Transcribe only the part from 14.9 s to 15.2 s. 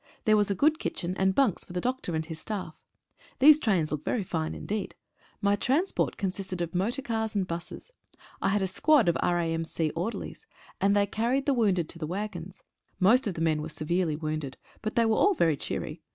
they were